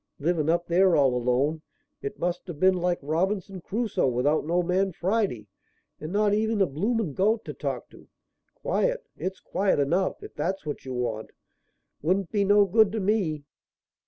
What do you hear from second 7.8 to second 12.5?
to. Quiet! It's quiet enough, if that's what you want. Wouldn't be